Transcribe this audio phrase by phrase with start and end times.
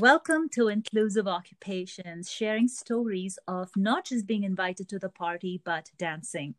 [0.00, 5.90] Welcome to Inclusive Occupations, sharing stories of not just being invited to the party, but
[5.98, 6.54] dancing.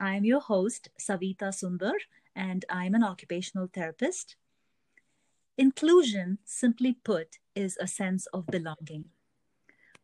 [0.00, 1.94] I'm your host, Savita Sundar,
[2.34, 4.34] and I'm an occupational therapist.
[5.56, 9.04] Inclusion, simply put, is a sense of belonging.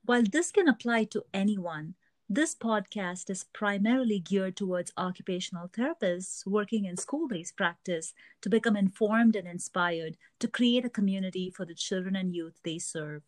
[0.04, 1.96] While this can apply to anyone,
[2.28, 8.76] this podcast is primarily geared towards occupational therapists working in school based practice to become
[8.76, 13.22] informed and inspired to create a community for the children and youth they serve.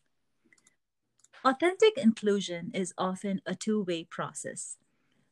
[1.44, 4.78] Authentic inclusion is often a two way process.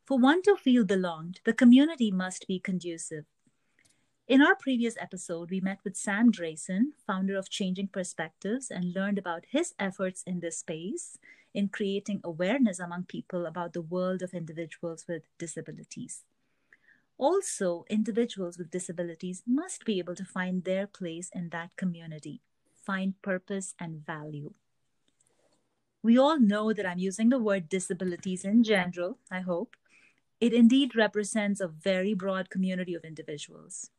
[0.04, 3.24] For one to feel belonged, the community must be conducive.
[4.26, 9.18] In our previous episode, we met with Sam Drayson, founder of Changing Perspectives, and learned
[9.18, 11.18] about his efforts in this space
[11.52, 16.22] in creating awareness among people about the world of individuals with disabilities.
[17.18, 22.40] Also, individuals with disabilities must be able to find their place in that community,
[22.82, 24.54] find purpose and value.
[26.02, 29.76] We all know that I'm using the word disabilities in general, I hope.
[30.40, 33.90] It indeed represents a very broad community of individuals.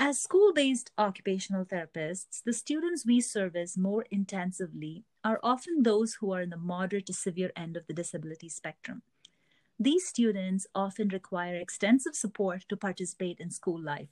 [0.00, 6.32] As school based occupational therapists, the students we service more intensively are often those who
[6.32, 9.02] are in the moderate to severe end of the disability spectrum.
[9.76, 14.10] These students often require extensive support to participate in school life.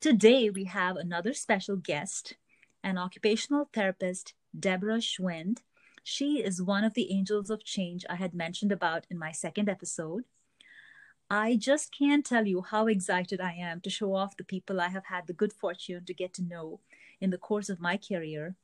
[0.00, 2.34] Today, we have another special guest,
[2.82, 5.58] an occupational therapist, Deborah Schwind.
[6.02, 9.68] She is one of the angels of change I had mentioned about in my second
[9.68, 10.24] episode.
[11.30, 14.88] I just can't tell you how excited I am to show off the people I
[14.88, 16.80] have had the good fortune to get to know
[17.20, 18.56] in the course of my career.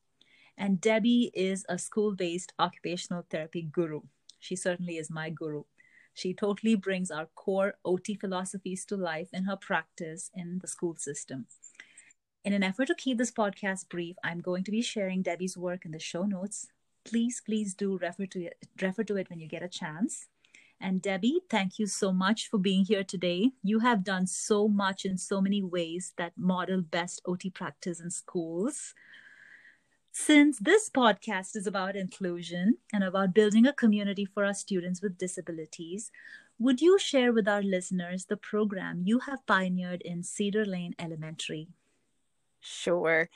[0.59, 4.03] And Debbie is a school based occupational therapy guru.
[4.39, 5.65] She certainly is my guru.
[6.13, 10.97] She totally brings our core OT philosophies to life in her practice in the school
[10.97, 11.47] system.
[12.45, 15.87] In an effort to keep this podcast brief, I'm going to be sharing Debbie's work
[15.87, 16.67] in the show notes.
[17.05, 20.29] Please, please do refer to it, refer to it when you get a chance.
[20.81, 23.51] And Debbie, thank you so much for being here today.
[23.63, 28.11] You have done so much in so many ways that model best OT practice in
[28.11, 28.95] schools.
[30.13, 35.19] Since this podcast is about inclusion and about building a community for our students with
[35.19, 36.11] disabilities,
[36.59, 41.69] would you share with our listeners the program you have pioneered in Cedar Lane Elementary?
[42.61, 43.29] Sure.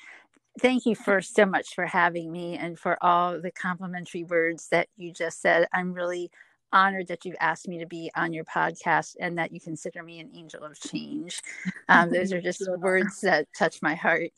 [0.60, 4.88] Thank you for so much for having me and for all the complimentary words that
[4.96, 5.68] you just said.
[5.72, 6.30] I'm really
[6.74, 10.20] honored that you've asked me to be on your podcast and that you consider me
[10.20, 11.40] an angel of change.
[11.90, 14.30] Um, those are just words that touch my heart.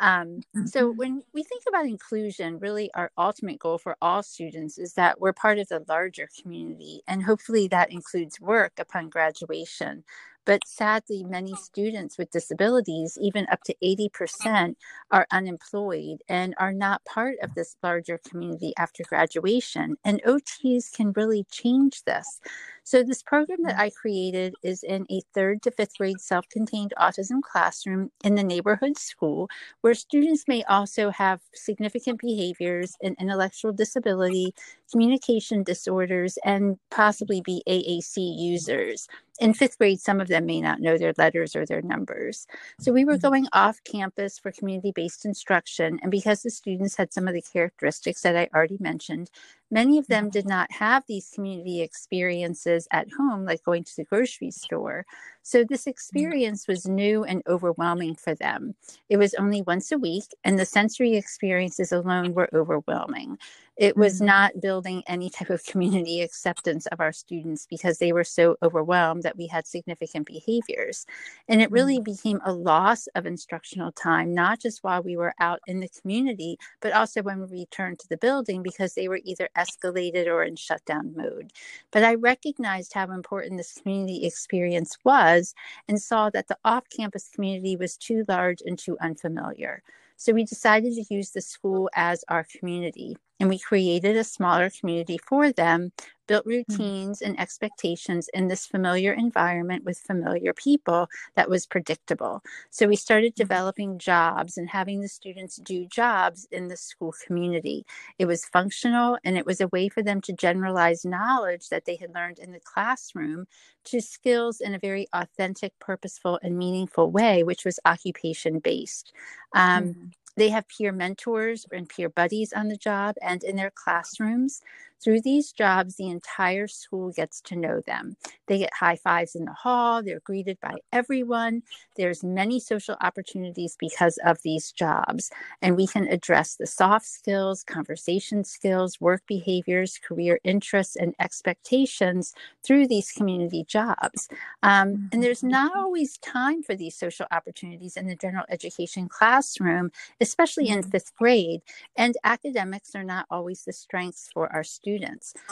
[0.00, 0.96] Um, so, mm-hmm.
[0.96, 5.32] when we think about inclusion, really our ultimate goal for all students is that we're
[5.32, 10.04] part of the larger community, and hopefully that includes work upon graduation.
[10.44, 14.74] But sadly, many students with disabilities, even up to 80%,
[15.10, 19.96] are unemployed and are not part of this larger community after graduation.
[20.04, 22.40] And OTs can really change this.
[22.84, 23.80] So, this program that mm-hmm.
[23.82, 28.42] I created is in a third to fifth grade self contained autism classroom in the
[28.42, 29.48] neighborhood school,
[29.82, 34.54] where students may also have significant behaviors and intellectual disability,
[34.90, 39.06] communication disorders, and possibly be AAC users.
[39.40, 42.46] In fifth grade, some of them may not know their letters or their numbers.
[42.80, 43.22] So, we were mm-hmm.
[43.22, 45.98] going off campus for community based instruction.
[46.02, 49.30] And because the students had some of the characteristics that I already mentioned,
[49.72, 54.04] Many of them did not have these community experiences at home, like going to the
[54.04, 55.06] grocery store.
[55.40, 58.74] So, this experience was new and overwhelming for them.
[59.08, 63.38] It was only once a week, and the sensory experiences alone were overwhelming.
[63.76, 64.26] It was mm-hmm.
[64.26, 69.22] not building any type of community acceptance of our students because they were so overwhelmed
[69.22, 71.06] that we had significant behaviors.
[71.48, 72.12] And it really mm-hmm.
[72.12, 76.58] became a loss of instructional time, not just while we were out in the community,
[76.80, 80.56] but also when we returned to the building because they were either escalated or in
[80.56, 81.52] shutdown mode.
[81.90, 85.54] But I recognized how important this community experience was
[85.88, 89.82] and saw that the off campus community was too large and too unfamiliar.
[90.16, 94.70] So we decided to use the school as our community and we created a smaller
[94.70, 95.90] community for them,
[96.28, 96.50] built hmm.
[96.50, 97.30] routines mm-hmm.
[97.30, 102.40] and expectations in this familiar environment with familiar people that was predictable.
[102.70, 103.42] So we started hmm.
[103.42, 107.84] developing jobs and having the students do jobs in the school community.
[108.16, 111.96] It was functional and it was a way for them to generalize knowledge that they
[111.96, 113.46] had learned in the classroom
[113.86, 119.12] to skills in a very authentic, purposeful, and meaningful way, which was occupation based.
[119.52, 120.06] Um, mm-hmm
[120.36, 124.62] they have peer mentors and peer buddies on the job and in their classrooms.
[125.02, 128.16] Through these jobs, the entire school gets to know them.
[128.46, 131.62] They get high fives in the hall, they're greeted by everyone.
[131.96, 137.64] There's many social opportunities because of these jobs, and we can address the soft skills,
[137.64, 144.28] conversation skills, work behaviors, career interests, and expectations through these community jobs.
[144.62, 145.80] Um, and there's not mm-hmm.
[145.80, 149.90] always time for these social opportunities in the general education classroom,
[150.20, 151.62] especially in fifth grade,
[151.96, 154.91] and academics are not always the strengths for our students.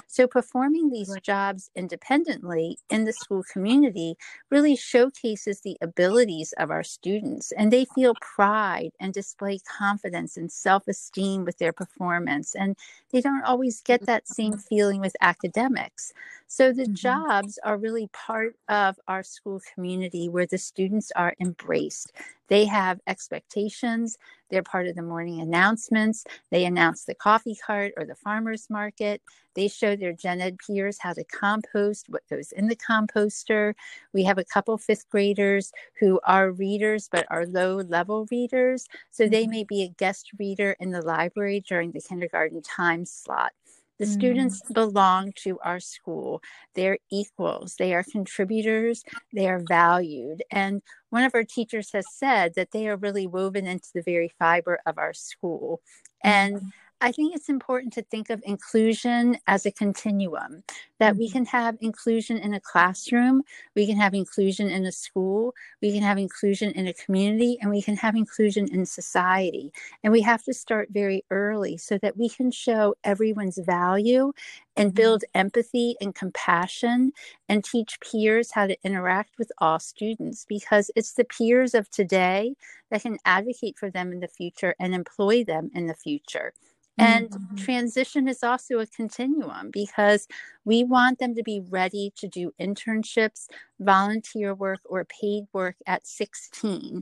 [0.07, 4.17] So, performing these jobs independently in the school community
[4.51, 10.51] really showcases the abilities of our students, and they feel pride and display confidence and
[10.51, 12.55] self esteem with their performance.
[12.55, 12.77] And
[13.13, 14.61] they don't always get that same mm-hmm.
[14.61, 16.13] feeling with academics.
[16.47, 16.95] So the mm-hmm.
[16.95, 22.13] jobs are really part of our school community where the students are embraced.
[22.51, 24.19] They have expectations.
[24.51, 26.25] They're part of the morning announcements.
[26.51, 29.23] They announce the coffee cart or the farmer's market.
[29.55, 33.75] They show their gen ed peers how to compost, what goes in the composter.
[34.13, 38.87] We have a couple fifth graders who are readers but are low level readers.
[39.11, 39.51] So they mm-hmm.
[39.51, 43.53] may be a guest reader in the library during the kindergarten time slot.
[44.01, 44.13] The mm.
[44.13, 46.43] students belong to our school.
[46.75, 50.43] They're equals, they are contributors, they are valued.
[50.51, 54.33] And one of our teachers has said that they are really woven into the very
[54.39, 55.83] fiber of our school.
[56.25, 56.67] And mm-hmm.
[57.03, 60.63] I think it's important to think of inclusion as a continuum,
[60.99, 61.33] that we mm-hmm.
[61.33, 63.43] can have inclusion in a classroom,
[63.75, 67.71] we can have inclusion in a school, we can have inclusion in a community, and
[67.71, 69.73] we can have inclusion in society.
[70.05, 74.35] And we have to start very early so that we can show everyone's value
[74.77, 74.97] and mm-hmm.
[74.97, 77.13] build empathy and compassion
[77.49, 82.55] and teach peers how to interact with all students because it's the peers of today
[82.91, 86.53] that can advocate for them in the future and employ them in the future.
[86.99, 87.57] And mm-hmm.
[87.57, 90.27] transition is also a continuum because
[90.65, 93.47] we want them to be ready to do internships,
[93.79, 96.71] volunteer work, or paid work at 16.
[96.73, 96.99] Mm-hmm.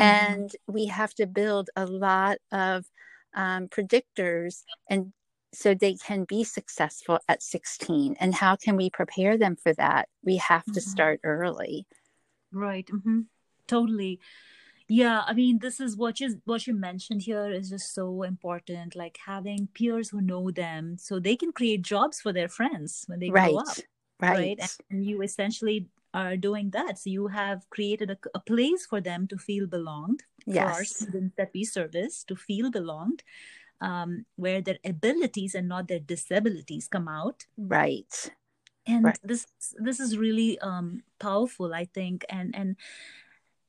[0.00, 2.84] And we have to build a lot of
[3.34, 5.12] um, predictors and
[5.54, 10.08] so they can be successful at 16 and how can we prepare them for that
[10.24, 10.72] we have mm-hmm.
[10.72, 11.86] to start early
[12.52, 13.20] right mm-hmm.
[13.66, 14.18] totally
[14.88, 18.96] yeah i mean this is what you what you mentioned here is just so important
[18.96, 23.18] like having peers who know them so they can create jobs for their friends when
[23.20, 23.50] they right.
[23.52, 23.76] grow up
[24.20, 24.76] right, right?
[24.90, 29.26] and you essentially are doing that so you have created a, a place for them
[29.26, 30.62] to feel belonged yes.
[30.62, 33.22] for our students that we service to feel belonged
[33.80, 38.30] um, where their abilities and not their disabilities come out right
[38.86, 39.18] and right.
[39.22, 39.46] this
[39.78, 42.76] this is really um, powerful i think and and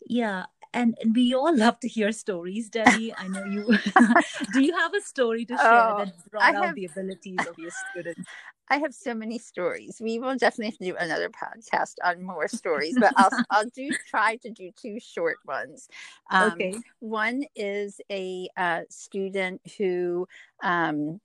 [0.06, 3.14] yeah and, and we all love to hear stories debbie.
[3.16, 3.66] I know you
[4.54, 7.58] do you have a story to share oh, that brought I out the abilities of
[7.58, 8.22] your students?
[8.70, 10.00] I have so many stories.
[10.02, 14.50] We will definitely do another podcast on more stories but i'll i'll do try to
[14.50, 15.88] do two short ones.
[16.32, 16.76] Um, okay.
[17.00, 20.28] one is a uh, student who
[20.64, 21.20] um,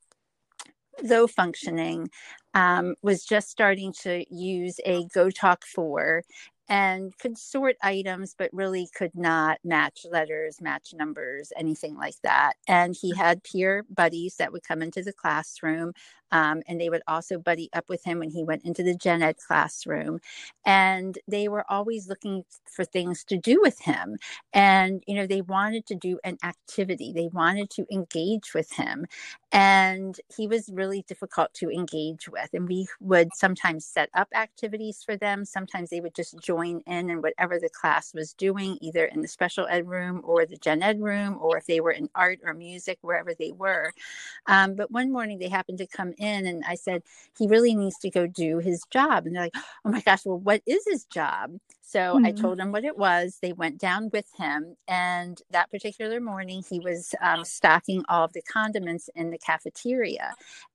[1.03, 2.11] though functioning,
[2.55, 6.25] um, was just starting to use a GoTalk 4
[6.69, 12.55] and could sort items, but really could not match letters, match numbers, anything like that.
[12.67, 13.21] And he mm-hmm.
[13.21, 15.93] had peer buddies that would come into the classroom
[16.33, 19.23] um, and they would also buddy up with him when he went into the gen
[19.23, 20.21] ed classroom.
[20.65, 24.19] And they were always looking for things to do with him.
[24.53, 29.07] And, you know, they wanted to do an activity, they wanted to engage with him.
[29.51, 32.51] And he was really difficult to engage with.
[32.53, 35.45] And we would sometimes set up activities for them.
[35.45, 39.29] Sometimes they would just join in in whatever the class was doing, either in the
[39.29, 42.53] special ed room or the gen ed room, or if they were in art or
[42.53, 43.93] music, wherever they were.
[44.47, 47.03] Um, but one morning they happened to come in and I said,
[47.39, 49.27] he really needs to go do his job.
[49.27, 51.53] And they're like, oh my gosh, well, what is his job?
[51.83, 52.27] So mm-hmm.
[52.27, 53.39] I told him what it was.
[53.41, 54.77] They went down with him.
[54.87, 60.35] And that particular morning, he was um, stocking all of the condiments in the cafeteria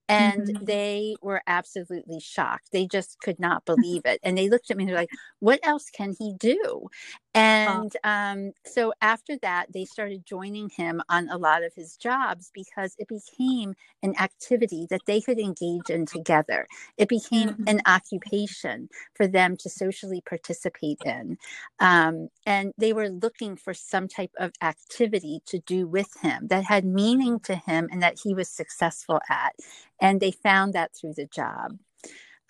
[0.09, 0.65] and mm-hmm.
[0.65, 2.69] they were absolutely shocked.
[2.71, 4.19] They just could not believe it.
[4.23, 6.87] And they looked at me and they're like what else can he do?
[7.33, 12.51] And um, so after that they started joining him on a lot of his jobs
[12.53, 16.67] because it became an activity that they could engage in together.
[16.97, 17.67] It became mm-hmm.
[17.67, 21.37] an occupation for them to socially participate in.
[21.79, 26.63] Um, and they were looking for some type of activity to do with him that
[26.65, 29.53] had meaning to him and that he was successful at
[30.01, 31.77] and they found that through the job.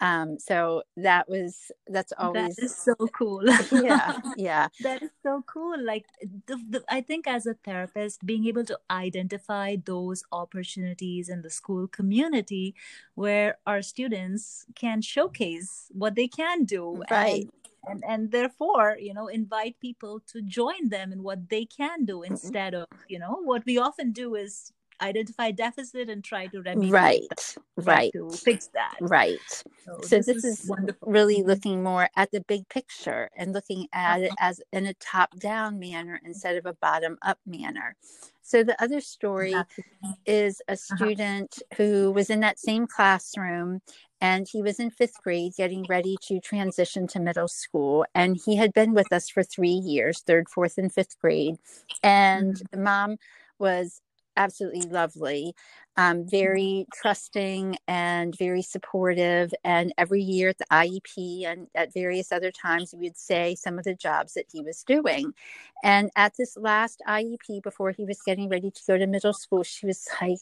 [0.02, 3.42] Um, so that was that's always that is so cool.
[3.72, 4.68] yeah, yeah.
[4.82, 5.82] That is so cool.
[5.82, 6.06] Like
[6.46, 11.50] the, the, I think as a therapist, being able to identify those opportunities in the
[11.50, 12.76] school community
[13.16, 17.02] where our students can showcase what they can do.
[17.10, 17.50] Right.
[17.88, 22.06] And, and, and therefore, you know, invite people to join them in what they can
[22.06, 22.34] do Mm-hmm.
[22.34, 24.72] instead of, you know, what we often do is
[25.02, 28.98] identify deficit and try to remedy Right, that, right, to fix that.
[29.02, 29.40] right.
[29.86, 31.12] So, So this, is, wonderful.
[31.12, 34.50] really looking more at the big picture and looking at it Uh-huh.
[34.50, 37.96] as in a top-down manner instead of a bottom-up manner.
[38.42, 39.54] So the other story
[40.26, 40.74] is Uh-huh.
[40.74, 43.82] a student who was in that same classroom
[44.22, 48.56] and he was in fifth grade getting ready to transition to middle school and he
[48.56, 51.58] had been with us for three years third fourth and fifth grade
[52.04, 52.66] and Mm-hmm.
[52.72, 53.18] the mom
[53.60, 54.02] was
[54.38, 55.56] absolutely lovely.
[55.96, 62.32] Um, very trusting and very supportive and every year at the iep and at various
[62.32, 65.34] other times we would say some of the jobs that he was doing.
[65.84, 69.64] And at this last iep before he was getting ready to go to middle school
[69.64, 70.40] she was like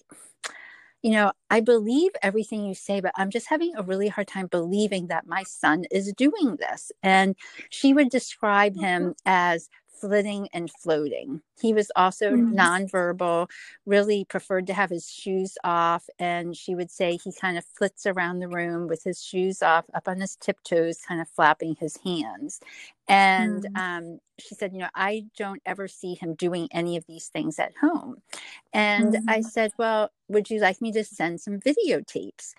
[1.01, 4.47] you know, I believe everything you say, but I'm just having a really hard time
[4.47, 6.91] believing that my son is doing this.
[7.01, 7.35] And
[7.69, 9.67] she would describe him as
[10.01, 11.41] flitting and floating.
[11.61, 12.53] He was also Mhm.
[12.53, 13.49] nonverbal,
[13.85, 16.09] really preferred to have his shoes off.
[16.19, 19.85] And she would say he kind of flits around the room with his shoes off,
[19.93, 22.59] up on his tiptoes, kind of flapping his hands.
[23.07, 23.75] And Mm.
[23.75, 27.59] um, she said, You know, I don't ever see him doing any of these things
[27.59, 28.21] at home.
[28.73, 29.43] And I Mhm.
[29.43, 32.53] said, Well, would you like me to send some videotapes?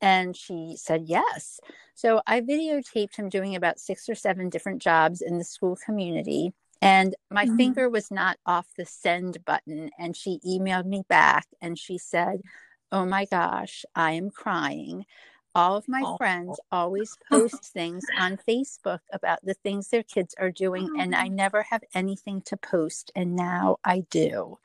[0.00, 1.60] And she said, Yes.
[1.94, 6.52] So I videotaped him doing about six or seven different jobs in the school community.
[6.82, 7.56] And my Mhm.
[7.56, 9.90] finger was not off the send button.
[9.98, 12.42] And she emailed me back and she said,
[12.90, 15.06] Oh my gosh, I am crying.
[15.54, 16.16] All of my Oh.
[16.16, 21.28] friends always post things on Facebook about the things their kids are doing, and I
[21.28, 24.58] never have anything to post, and now I do.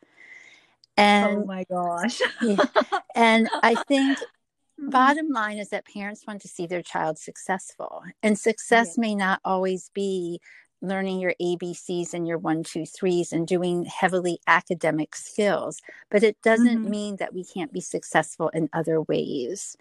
[0.97, 2.21] And oh my gosh.
[2.41, 2.65] yeah,
[3.15, 4.17] and I think
[4.79, 4.91] Mhm.
[4.91, 8.97] bottom line is that parents want to see their child successful and success Yes.
[8.97, 10.39] may not always be
[10.81, 16.41] learning your abcs and your one two threes and doing heavily academic skills but it
[16.41, 16.85] doesn't Mhm.
[16.85, 19.77] mean that we can't be successful in other ways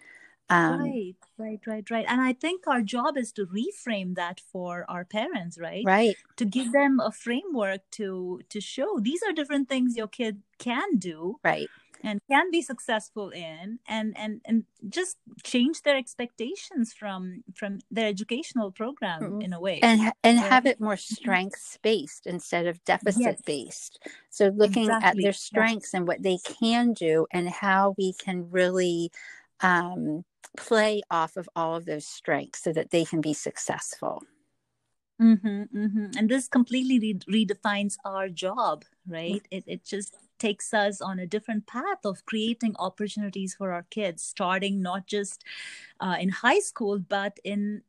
[0.49, 2.05] um, right, right, right, right.
[2.07, 5.89] And I think our job is to reframe that for our parents, right?
[5.91, 10.43] right To give them a framework to to show these are different things your kid
[10.59, 11.71] can do right
[12.03, 18.07] and can be successful in and and and just change their expectations from from their
[18.07, 19.43] educational program Mm.
[19.45, 19.79] in a way.
[19.81, 23.41] and and have it more strengths based instead of deficit Yes.
[23.45, 23.99] based
[24.29, 25.23] so looking at Exactly.
[25.23, 25.41] their Yes.
[25.41, 29.11] strengths and what they can do and how we can really
[29.61, 30.23] um,
[30.55, 34.23] play off of all of those strengths so that they can be successful
[35.21, 36.05] Mm-hmm, mm-hmm.
[36.17, 39.41] And this completely re- redefines our job, right?
[39.49, 44.23] It, it just takes us on a different path of creating opportunities for our kids,
[44.23, 45.43] starting not just
[45.99, 47.81] uh, in high school, but in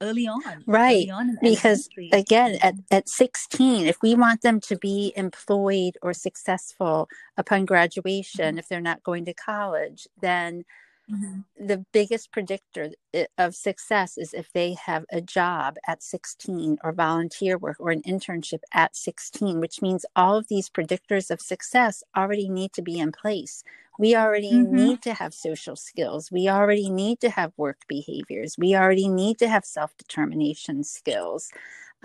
[0.00, 0.64] early on.
[0.66, 5.98] Right, Early on because again at, at 16 if we want them to be employed
[6.02, 8.58] or successful upon graduation Mhm.
[8.58, 10.64] if they're not going to college then
[11.08, 11.44] Mhm.
[11.60, 12.90] the biggest predictor
[13.36, 18.02] of success is if they have a job at 16 or volunteer work or an
[18.02, 22.98] internship at 16 which means all of these predictors of success already need to be
[22.98, 23.64] in place
[23.98, 24.68] we already Mhm.
[24.70, 29.36] need to have social skills we already need to have work behaviors we already need
[29.38, 31.50] to have self-determination skills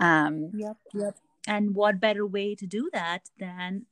[0.00, 1.16] um, Yep, yep.
[1.46, 3.86] And what better way to do that than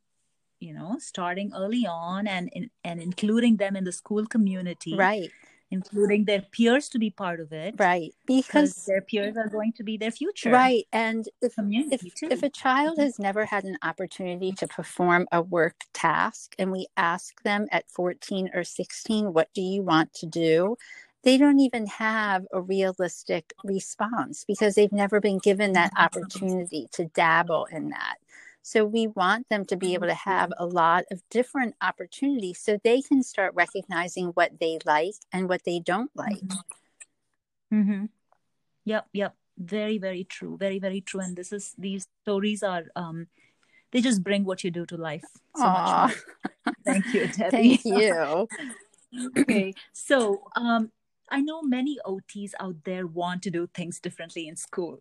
[0.63, 2.51] you know starting early on and
[2.85, 5.31] and including them in the school community, right.
[5.71, 8.15] including their peers to be part of it, right.
[8.27, 10.51] Because because their peers are going to be their future.
[10.51, 10.87] right.
[10.93, 13.03] And if community if, if a child mm-hmm.
[13.03, 17.91] has never had an opportunity to perform a work task and we ask them at
[17.91, 20.77] 14 or 16 what do you want to do?
[21.25, 27.05] they don't even have a realistic response because they've never been given that opportunity to
[27.07, 28.17] dabble in that
[28.63, 32.79] so we want them to be able to have a lot of different opportunities so
[32.83, 36.43] they can start recognizing what they like and what they don't like
[37.73, 38.05] Mm-hmm.
[38.85, 39.35] Yep, yep.
[39.59, 40.57] Very, very true.
[40.59, 41.21] Very, very true.
[41.21, 43.29] And this is these stories are um
[43.93, 45.25] they just bring what you do to life
[45.57, 45.73] so Aw.
[45.73, 46.75] much more.
[46.85, 47.77] Thank you, Debbie.
[47.77, 48.49] thank you
[49.39, 49.75] okay.
[49.93, 50.91] So um
[51.31, 55.01] I know many OTs out there want to do things differently in school,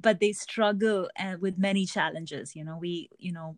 [0.00, 2.56] but they struggle uh, with many challenges.
[2.56, 3.56] You know, we, you know,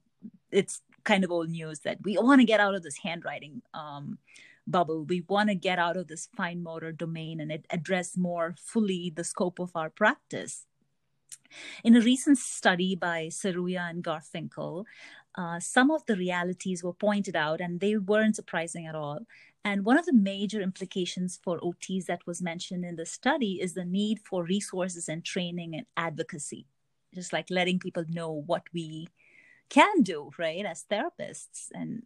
[0.50, 4.18] it's kind of old news that we want to get out of this handwriting um,
[4.66, 5.04] bubble.
[5.04, 9.24] We want to get out of this fine motor domain and address more fully the
[9.24, 10.66] scope of our practice.
[11.84, 14.84] In a recent study by Seruya and Garfinkel,
[15.34, 19.20] uh, some of the realities were pointed out and they weren't surprising at all.
[19.64, 23.74] And one of the major implications for OTs that was mentioned in the study is
[23.74, 26.66] the need for resources and training and advocacy,
[27.14, 29.08] just like letting people know what we
[29.68, 31.68] can do, right, as therapists.
[31.72, 32.02] And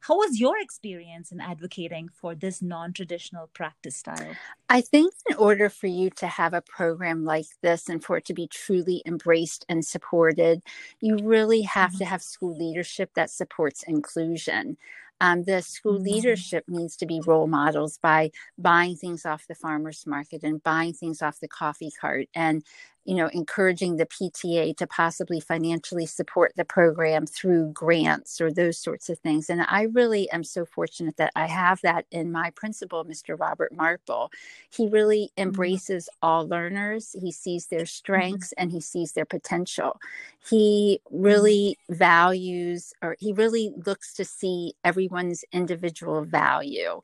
[0.00, 4.34] how was your experience in advocating for this non traditional practice style?
[4.68, 8.24] I think in order for you to have a program like this and for it
[8.26, 10.62] to be truly embraced and supported,
[11.00, 11.98] you really have mm-hmm.
[11.98, 14.78] to have school leadership that supports inclusion.
[15.20, 16.04] Um, the school mm-hmm.
[16.04, 20.94] leadership needs to be role models by buying things off the farmers market and buying
[20.94, 22.64] things off the coffee cart and
[23.10, 28.78] you know, encouraging the PTA to possibly financially support the program through grants or those
[28.78, 29.50] sorts of things.
[29.50, 33.36] And I really am so fortunate that I have that in my principal, Mr.
[33.36, 34.30] Robert Marple.
[34.70, 35.48] He really mm-hmm.
[35.48, 36.28] embraces mm-hmm.
[36.28, 37.86] all learners, he sees their mm-hmm.
[37.86, 38.62] strengths mm-hmm.
[38.62, 40.00] and he sees their potential.
[40.48, 41.98] He really mm-hmm.
[41.98, 47.00] values or he really looks to see everyone's individual value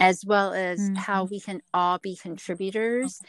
[0.00, 0.94] as well as mm-hmm.
[0.94, 3.20] how we can all be contributors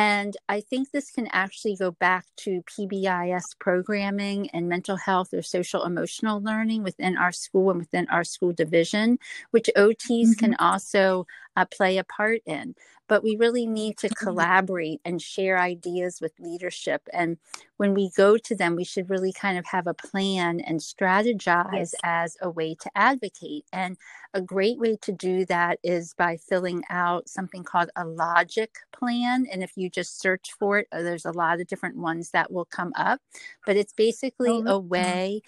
[0.00, 5.42] and I think this can actually go back to PBIS programming and mental health or
[5.42, 9.18] social emotional learning within our school and within our school division,
[9.50, 10.32] which OTs mm-hmm.
[10.32, 11.26] can also
[11.60, 12.74] uh, play a part in
[13.10, 14.24] but we really need to mm-hmm.
[14.24, 17.02] collaborate and share ideas with leadership.
[17.12, 17.38] And
[17.76, 21.72] when we go to them, we should really kind of have a plan and strategize
[21.72, 21.94] yes.
[22.04, 23.64] as a way to advocate.
[23.72, 23.96] And
[24.32, 29.44] a great way to do that is by filling out something called a logic plan.
[29.50, 32.52] And if you just search for it, uh, there's a lot of different ones that
[32.52, 33.20] will come up.
[33.66, 35.42] But it's basically oh, a way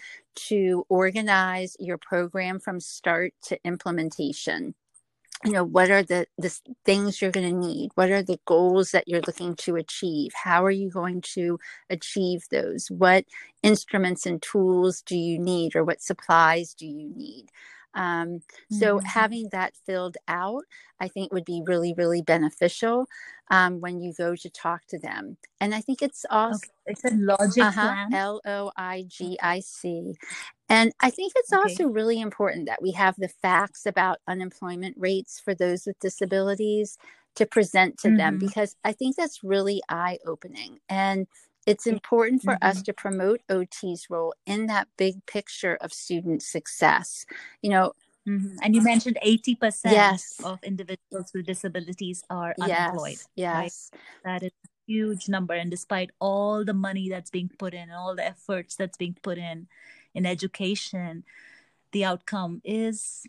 [0.49, 4.75] to organize your program from start to implementation
[5.44, 7.90] you know what are the the things you're going to need?
[7.96, 10.32] What are the goals that you're looking to achieve?
[10.44, 11.58] How are you going to
[11.90, 12.88] achieve those?
[12.90, 13.25] What
[13.62, 17.46] instruments and tools do you need or what supplies do you need
[17.94, 19.06] um, so mm-hmm.
[19.06, 20.64] having that filled out,
[21.00, 23.06] I think would be really, really beneficial
[23.50, 25.37] um, when you go to talk to them.
[25.61, 26.72] And I think it's also okay.
[26.87, 28.14] it's a logic uh-huh, plan.
[28.14, 30.14] L O I G I C.
[30.68, 31.62] And I think it's okay.
[31.62, 36.96] also really important that we have the facts about unemployment rates for those with disabilities
[37.35, 38.16] to present to mm-hmm.
[38.16, 40.78] them because I think that's really eye opening.
[40.88, 41.26] And
[41.66, 42.68] it's important for mm-hmm.
[42.68, 47.25] us to promote OT's role in that big picture of student success.
[47.61, 47.92] You know,
[48.29, 48.57] mm-hmm.
[48.62, 50.40] and you mentioned 80% yes.
[50.44, 53.18] of individuals with disabilities are unemployed.
[53.35, 53.35] Yes.
[53.37, 53.90] yes.
[54.25, 54.40] Right?
[54.40, 55.55] That is a huge number.
[55.55, 59.16] And despite all the money that's being put in, and all the efforts that's being
[59.22, 59.68] put in
[60.14, 61.25] in education,
[61.92, 63.25] the outcome is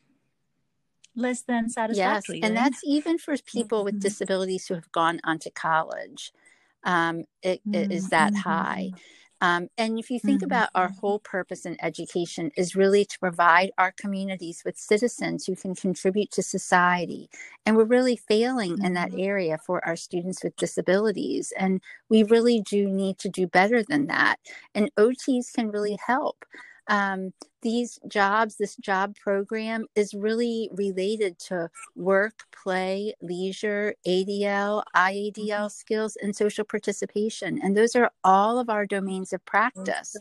[1.15, 2.37] less than satisfactory.
[2.37, 2.63] Yes, and right?
[2.63, 4.01] that's even for people with mm-hmm.
[4.01, 6.33] disabilities who have gone on to college
[6.83, 7.91] um, it, mm-hmm.
[7.91, 8.49] is that mm-hmm.
[8.49, 8.91] high.
[9.43, 10.45] Um, and if you think mm-hmm.
[10.45, 15.53] about our whole purpose in education is really to provide our communities with citizens who
[15.57, 17.29] can contribute to society.
[17.65, 18.85] And we're really failing mm-hmm.
[18.85, 19.19] in that mm-hmm.
[19.19, 21.51] area for our students with disabilities.
[21.59, 24.37] And we really do need to do better than that.
[24.73, 26.45] And OTs can really help
[26.87, 35.33] um, these jobs, this job program is really related to work, play, leisure, ADL, IADL
[35.33, 35.67] mm-hmm.
[35.67, 37.59] skills, and social participation.
[37.63, 40.15] And those are all of our domains of practice.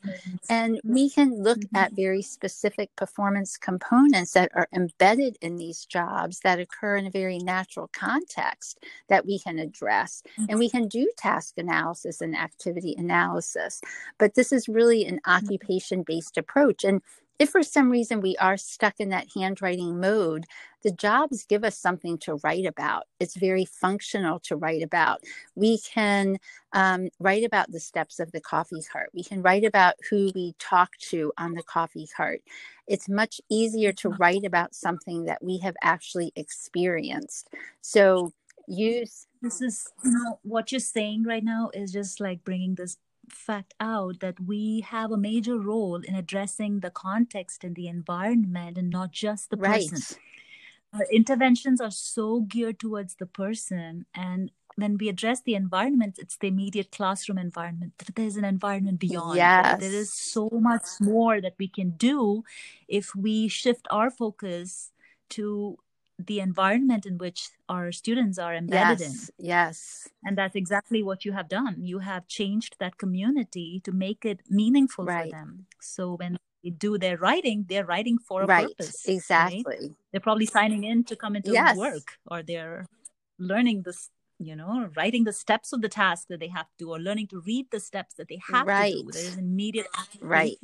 [0.49, 1.77] And we can look mm-hmm.
[1.77, 7.11] at very specific performance components that are embedded in these jobs that occur in a
[7.11, 8.79] very natural context
[9.09, 10.23] that we can address.
[10.49, 13.81] And we can do task analysis and activity analysis.
[14.19, 15.31] But this is really an mm-hmm.
[15.31, 16.85] occupation based approach.
[16.85, 17.03] And
[17.43, 20.45] if for some reason we are stuck in that handwriting mode,
[20.85, 23.09] the jobs give us something to write about.
[23.19, 25.25] It's very functional to write about.
[25.57, 26.39] We can
[26.73, 29.11] um, write about the steps of the coffee cart.
[29.13, 32.43] We can write about who we talk to on the coffee cart.
[32.87, 34.23] It's much easier to mm-hmm.
[34.23, 37.49] write about something that we have actually experienced.
[37.81, 38.33] So
[38.69, 39.27] use.
[39.41, 43.75] This is, you know, what you're saying right now is just like bringing this fact
[43.81, 48.91] out that we have a major role in addressing the context and the environment and
[48.91, 49.99] not just the person.
[50.93, 56.37] Our interventions are so geared towards the person and when we address the environment, it's
[56.37, 57.93] the immediate classroom environment.
[58.15, 59.37] There's an environment beyond.
[59.37, 59.81] Yes.
[59.81, 62.45] There is so much more that we can do
[62.89, 64.91] if we shift our focus
[65.31, 65.79] to
[66.27, 69.47] the environment in which our students are embedded yes, in.
[69.47, 70.09] Yes.
[70.25, 71.77] And that's exactly what you have done.
[71.79, 75.25] You have changed that community to make it meaningful right.
[75.25, 75.67] for them.
[75.81, 78.69] So when they do their writing, they're writing for a right.
[78.69, 79.07] purpose.
[79.07, 79.63] Exactly.
[79.67, 79.91] Right?
[80.11, 81.77] They're probably signing in to come into Yes.
[81.77, 82.87] work or they're
[83.39, 86.91] learning this, you know, writing the steps of the task that they have to do
[86.91, 89.11] or learning to read the steps that they have to do.
[89.13, 89.87] There's immediate
[90.21, 90.59] Right.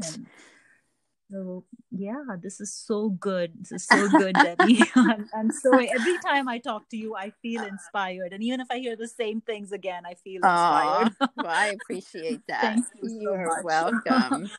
[1.30, 3.52] So yeah, this is so good.
[3.60, 4.90] This is so good, Debbie.
[4.96, 8.68] I'm, I'm so every time I talk to you, I feel inspired, and even if
[8.70, 11.14] I hear the same things again, I feel inspired.
[11.36, 12.60] well, I appreciate that.
[12.62, 14.50] Thank you You're welcome.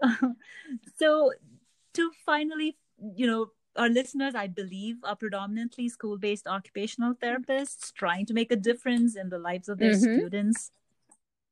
[0.98, 1.32] so
[1.94, 2.76] to finally
[3.16, 8.56] you know our listeners i believe are predominantly school-based occupational therapists trying to make a
[8.56, 10.16] difference in the lives of their Mhm.
[10.18, 10.72] students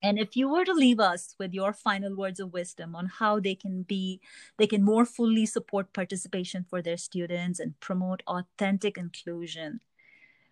[0.02, 3.38] and if you were to leave us with your final words of wisdom on how
[3.38, 4.20] they can be
[4.58, 9.80] they can more fully support participation for their students and promote authentic inclusion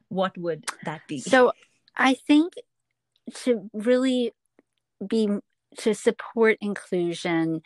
[0.09, 1.21] what would that be?
[1.21, 1.53] So
[1.97, 2.55] I think
[3.45, 4.33] to really
[5.07, 5.29] be
[5.79, 7.63] to support inclusion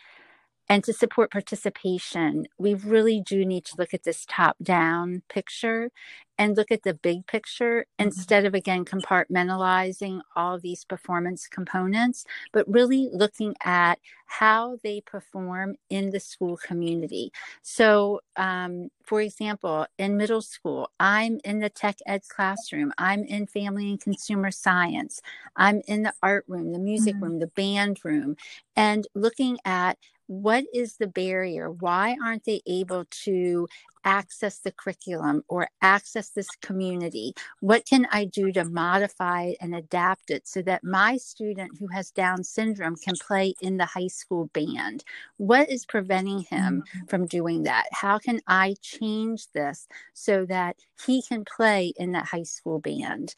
[0.68, 5.90] and to support participation, we really do need to look at this top down picture
[6.38, 12.66] and look at the big picture instead of again compartmentalizing all these performance components, but
[12.68, 17.30] really looking at how they perform in the school community.
[17.60, 23.46] So, um, for example, in middle school, I'm in the tech ed classroom, I'm in
[23.46, 25.20] family and consumer science,
[25.56, 27.20] I'm in the art room, the music Mhm.
[27.20, 28.36] room, the band room,
[28.74, 29.98] and looking at
[30.40, 31.70] what is the barrier?
[31.70, 33.68] Why aren't they able to
[34.04, 37.34] access the curriculum or access this community?
[37.60, 41.88] What can I do to modify it and adapt it so that my student who
[41.88, 45.04] has Down syndrome can play in the high school band?
[45.36, 47.08] What is preventing him Mhm.
[47.08, 47.86] from doing that?
[47.92, 53.34] How can I change this so that he can play in that high school band?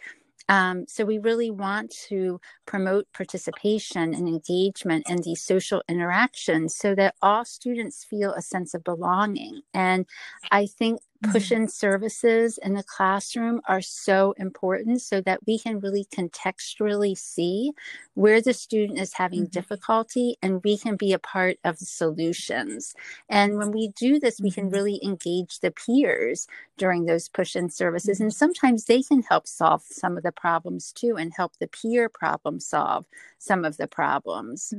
[0.48, 6.94] Um, so we really want to promote participation and engagement in these social interactions so
[6.96, 9.62] that all students feel a sense of belonging.
[9.72, 10.06] And
[10.50, 11.00] I think
[11.32, 17.16] push in services in the classroom are so important so that we can really contextually
[17.16, 17.72] see
[18.14, 19.50] where the student is having Mhm.
[19.50, 22.94] difficulty and we can be a part of the solutions.
[23.28, 24.72] And when we do this, we can Mhm.
[24.72, 28.20] really engage the peers during those push in services.
[28.20, 32.08] And sometimes they can help solve some of the problems too and help the peer
[32.08, 33.06] problem solve
[33.38, 34.72] some of the problems.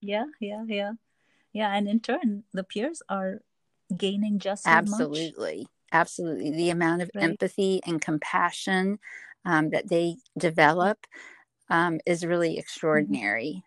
[0.00, 0.92] yeah yeah yeah
[1.52, 3.40] yeah and in turn the peers are
[3.96, 5.66] gaining just as much Absolutely.
[5.92, 6.50] Absolutely.
[6.50, 7.22] The amount of Right.
[7.24, 8.98] empathy and compassion
[9.44, 11.06] um, that they develop
[11.70, 13.62] um, is really extraordinary.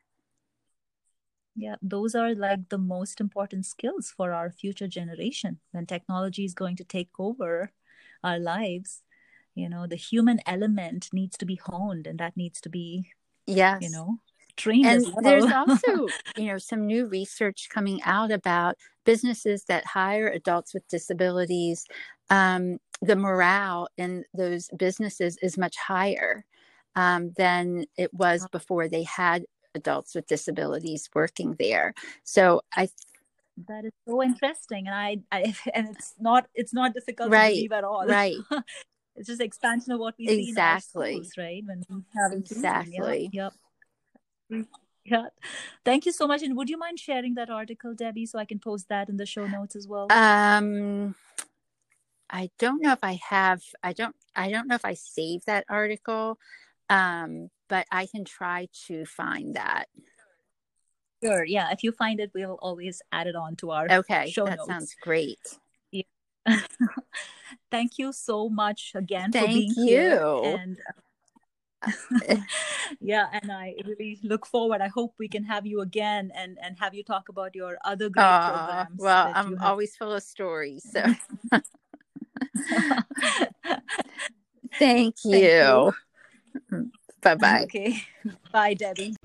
[1.56, 6.54] Yeah, those are like the most important skills for our future generation when technology is
[6.54, 7.72] going to take over
[8.24, 9.04] our lives.
[9.56, 13.12] You know, the human element needs to be honed and that needs to be,
[13.46, 13.82] Yes.
[13.82, 14.20] you know,
[14.60, 15.24] trained and well.
[15.24, 20.88] there's also you know some new research coming out about businesses that hire adults with
[20.88, 21.86] disabilities
[22.30, 26.46] um, the morale in those businesses is much higher
[26.96, 29.44] um, than it was before they had
[29.76, 31.94] adults with disabilities working there
[32.24, 32.88] so i
[33.68, 37.56] that is so interesting and I, I and it's not it's not difficult Right, to
[37.56, 38.06] believe at all.
[38.06, 38.36] right
[39.16, 41.12] it's just expansion of what we see in our Exactly.
[41.14, 41.64] schools, right?
[41.66, 42.34] When we have.
[42.34, 43.30] Exactly.
[43.34, 43.54] Yep.
[45.06, 45.28] Yeah.
[45.84, 46.44] Thank you so much.
[46.44, 49.26] And would you mind sharing that article, Debbie, so I can post that in the
[49.26, 50.08] show notes as well?
[50.12, 51.16] um
[52.30, 55.66] i don't know if i have i don't i don't know if i saved that
[55.68, 56.38] article
[56.92, 59.88] um but i can try to find that
[61.24, 61.44] Sure.
[61.44, 61.72] Yeah.
[61.72, 64.68] If you find it, we'll always add it on to our okay show that notes.
[64.70, 65.60] sounds great
[65.92, 66.04] Yeah.
[67.72, 70.00] Thank you so much again for Thank being you.
[70.00, 70.56] here.
[70.56, 70.78] And
[73.00, 74.82] yeah, and I really look forward.
[74.82, 78.10] I hope we can have you again and and have you talk about your other
[78.10, 79.00] great Aw, programs.
[79.00, 81.02] well i'm always full of stories so
[84.80, 85.94] thank Thank you
[86.56, 86.84] mm-hmm.
[87.22, 88.02] bye bye Okay.
[88.52, 89.16] Bye, Debbie.